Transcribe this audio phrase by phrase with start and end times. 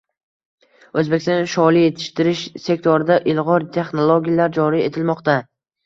[1.01, 5.51] O‘zbekiston sholi yetishtirish sektorida ilg‘or texnologiyalar joriy etilmoqdang